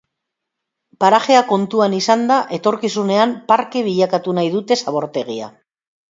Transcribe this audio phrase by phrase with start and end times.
[1.01, 5.51] Parajea kontuan izanda, etorkizunean, parke bilakatu nahi dute zabortegia.